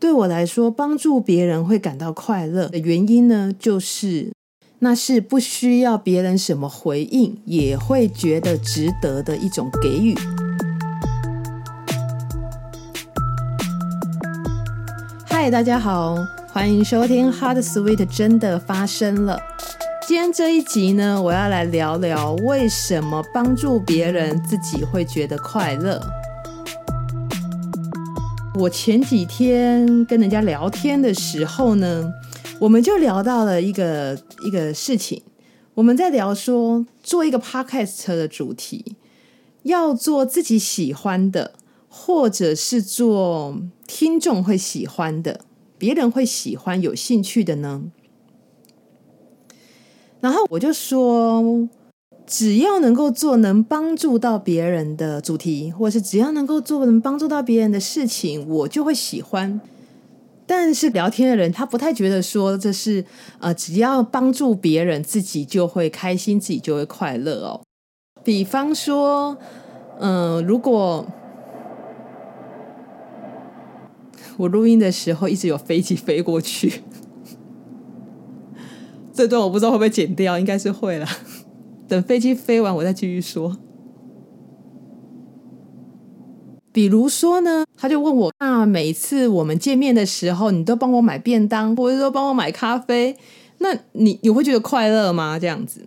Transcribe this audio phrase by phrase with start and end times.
[0.00, 4.32] 对我来说，帮助别人会感到快乐的原因呢，就是
[4.78, 10.16] 那是不需要别人什么回应，也会觉得值得的一种给予。
[15.26, 16.16] 嗨，大家好，
[16.50, 19.38] 欢迎收听《Hard Sweet》，真的发生了。
[20.08, 26.00] 今天这一集呢，我要来聊聊为什么帮助别人自己会觉得快乐。
[28.58, 32.12] 我前几天跟人家聊天的时候呢，
[32.58, 35.22] 我们就聊到了一个一个事情。
[35.74, 38.96] 我们在聊说，做一个 podcast 的主题，
[39.62, 41.52] 要做自己喜欢的，
[41.88, 45.40] 或者是做听众会喜欢的，
[45.78, 47.84] 别人会喜欢、有兴趣的呢？
[50.20, 51.68] 然后我就说。
[52.30, 59.60] 只要能够做能帮助到别人的主题，或是只要能够做能帮助到别人的事情，我就会喜欢。
[60.46, 63.04] 但是聊天的人他不太觉得说这是
[63.40, 67.62] 呃，只要帮助别人，自己就会开心，自己就会快乐哦。
[68.22, 69.36] 比方说，
[69.98, 71.04] 嗯、如果
[74.36, 76.82] 我录音的时候一直有飞机飞过去，
[79.12, 81.08] 这段我不知道会不会剪掉，应该是会了。
[81.90, 83.58] 等飞机飞完，我再继续说。
[86.72, 93.16] 比如说呢，他就问我：那每次我们见面的时候，你都帮我买便当，或者说帮我买咖啡，
[93.58, 95.36] 那你你会觉得快乐吗？
[95.36, 95.84] 这样子，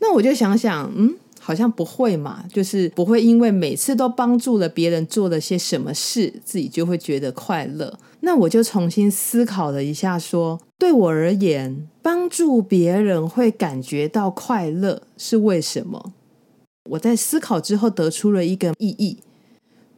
[0.00, 1.14] 那我就想想，嗯。
[1.44, 7.98] 好像不会嘛，就是不会因为每次都帮助了别人做了些什么事，自己就会觉得快乐。
[8.20, 16.12] 那我就重新思考了一下说，对我而言，帮助别人会感觉到快乐是为什么？
[16.90, 19.18] 我在思考之后得出了一个意义。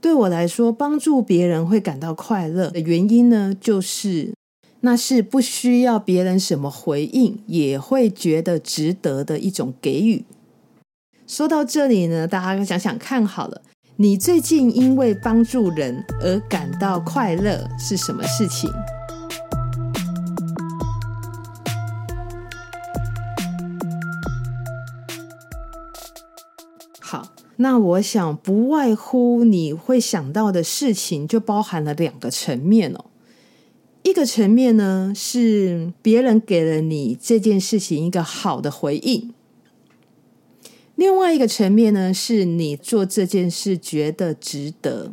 [0.03, 4.35] 对我来说，帮助别人会感到快乐的原因呢，就是
[4.81, 10.27] 那是不需要别人什么回应，也会觉得值得的一种给予。
[11.27, 13.63] 说到这里呢，大家想想看好了，
[13.97, 18.71] 你最近因为帮助人而感到快乐是什么事情？
[27.57, 33.05] 那我想不外乎你会想到的事情，就包含了两个层面哦。
[34.03, 39.33] 一个层面呢，是别人给了你这件事情一个好的回应。
[40.97, 45.13] 另外一个层面呢，是你做这件事觉得值得。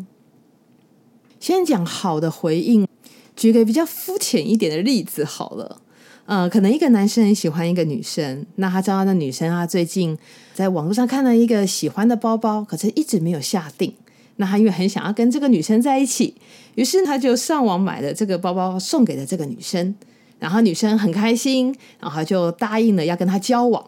[1.39, 2.87] 先讲好的回应，
[3.35, 5.81] 举个比较肤浅一点的例子好了。
[6.31, 10.17] 呃，可能一个男生很喜欢一个女生，那他知道那女生啊最近
[10.53, 13.93] 在网络上看了一个喜欢的包包，可是一直没有下定。
[14.37, 16.33] 那他因为很想要跟这个女生在一起，
[16.75, 19.93] 于是他就上网买了这个包包送给了这个女生，
[20.39, 23.85] 然后女生很开心，然后就答应了要跟他交往。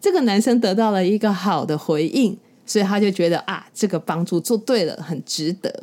[0.00, 2.34] 这个男生得到了一个好的回应，
[2.64, 5.82] 所以他就觉得啊，这个帮助做对了，很值得。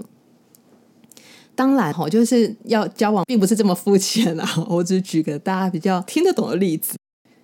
[1.61, 4.49] 当然，哈，就是要交往，并不是这么肤浅啊。
[4.67, 6.97] 我只举个大家比较听得懂的例子。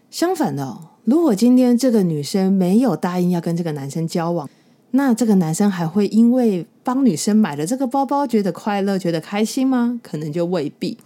[0.09, 4.49] 相反的，如果今天这个女生没有答应要跟这个男生交往，
[4.89, 9.99] 那这个男生还会因为帮女生买了这个包包觉得快乐、觉得开心吗？
[10.01, 10.97] 可能就未必。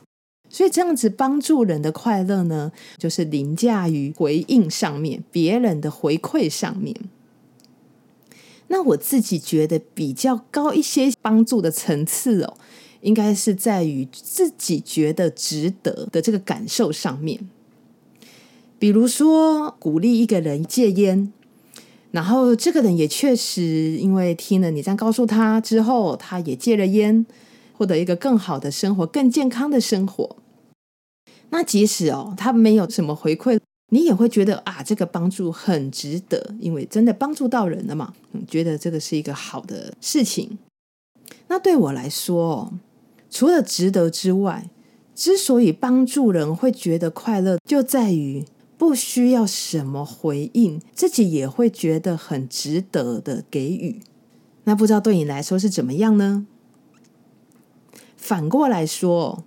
[0.47, 6.95] 所以这样子帮助人的快乐呢，就是凌驾于回应上面，别人的回馈上面。
[8.67, 12.53] 那我自己觉得比较高一些帮助的层次哦，
[13.01, 17.49] 应该是在于自己觉得值得的这个感受上面。
[18.79, 21.31] 比如说鼓励一个人戒烟，
[22.11, 27.25] 然后这个人也确实因为听了你这样告诉他之后，他也戒了烟，
[27.73, 30.35] 获得一个更好的生活、更健康的生活。
[31.51, 38.13] 那即使哦，他没有什么回馈，你也会觉得啊，这个帮助很值得，因为真的帮助到人了嘛。
[38.47, 40.57] 觉得这个是一个好的事情。
[41.49, 42.71] 那对我来说，
[43.31, 44.69] 除了值得之外，
[45.15, 48.45] 之所以帮助人会觉得快乐，就在于
[48.77, 54.01] 不需要什么回应，自己也会觉得很值得的给予。
[54.65, 56.45] 那不知道对你来说是怎么样呢？
[58.15, 59.43] 反过来说。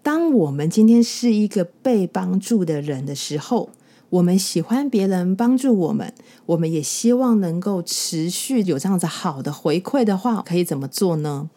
[0.00, 3.68] 当我们今天是一个被帮助的人的时候，
[4.08, 6.14] 我们喜欢别人帮助我们，
[6.46, 11.50] 我们也希望能够持续有这样子好的回馈的话，可以怎么做呢？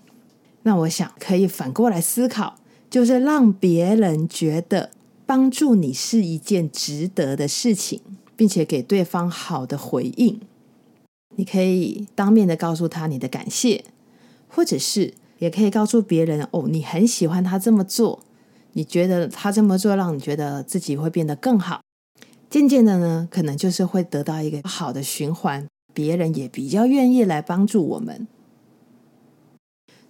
[0.63, 2.57] 那我想可以反过来思考，
[2.89, 4.91] 就是让别人觉得
[5.25, 8.01] 帮助你是一件值得的事情，
[8.35, 10.39] 并且给对方好的回应。
[11.35, 13.85] 你可以当面的告诉他你的感谢，
[14.47, 18.19] 或者是也可以告诉别人哦，你很喜欢他这么做，
[18.73, 21.81] 你觉得他这么做让你觉得自己会变得更好。
[22.49, 28.27] 渐渐的呢，可能就是会得到一个好的循环，别人也比较愿意来帮助我们。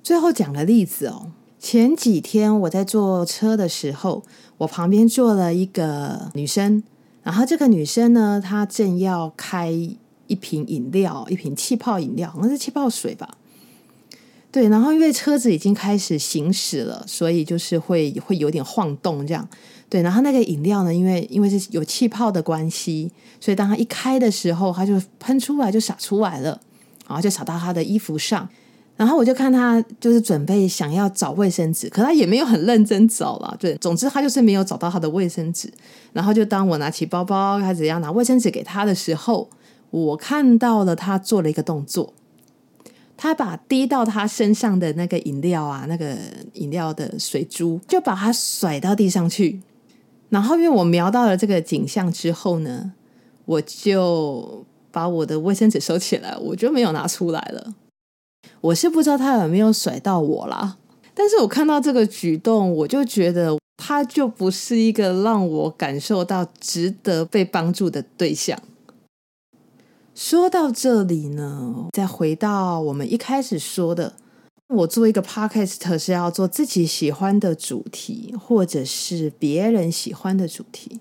[0.03, 4.23] 最后讲个例子哦，前几天我在坐车的时候，
[4.57, 6.81] 我旁边坐了一个女生，
[7.23, 9.69] 然后这个女生呢，她正要开
[10.27, 13.37] 一瓶饮料，一瓶气泡饮料，好像是气泡水吧。
[14.51, 19.47] 对，然后因为车子已经开始行驶了，所以就是会会有点晃动这样。
[19.87, 26.59] 对，然后那个饮料呢，因为因为是有气泡的关系，所以当它一开的时候，它就喷出来，就洒出来了，
[27.07, 28.49] 然后就洒到他的衣服上。
[29.01, 33.57] 然后我就看他就是准备想要找卫生纸，可他也没有很认真找了。
[33.59, 35.73] 对，总之他就是没有找到他的卫生纸。
[36.13, 39.49] 然后就当我拿起包包开始要拿卫生纸给他的时候，
[39.89, 42.13] 我看到了他做了一个动作，
[43.17, 46.15] 他把滴到他身上的那个饮料啊，那个
[46.53, 49.61] 饮料的水珠，就把它甩到地上去。
[50.29, 52.91] 然后因为我瞄到了这个景象之后呢，
[53.45, 57.73] 我就把我的卫生纸收起来，我就没有拿出来了。
[58.61, 60.77] 我是不知道他有没有甩到我啦，
[61.13, 68.59] 但是我看到这个举动，我就觉得他就不是一个让我感受到值得被帮助的对象。
[70.13, 74.13] 说到这里呢，再回到我们一开始说的，
[74.67, 80.99] 我做一个 podcast 是要做自己喜欢的主题，或者是别人喜欢的主题。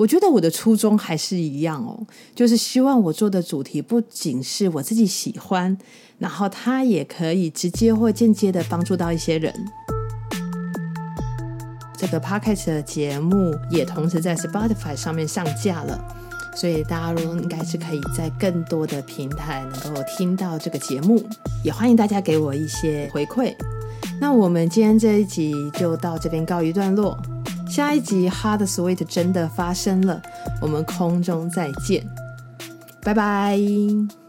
[0.00, 5.76] 我觉得我的初衷还是一样哦，就是希望我做的主题不仅是我自己喜欢，
[6.18, 9.52] 然后它也可以直接或间接的帮助到一些人。
[11.98, 16.02] 这个 podcast 的节目也同时在 Spotify 上面上架了，
[16.56, 21.22] 所以大家都应该是可以在更多的平台能够听到这个节目。
[21.62, 23.54] 也欢迎大家给我一些回馈。
[24.18, 27.18] 那我们今天这一集就到这边告一段落。
[27.70, 30.20] 下一集《Hard Sweet》真的发生了，
[30.60, 32.04] 我们空中再见，
[33.00, 34.19] 拜拜。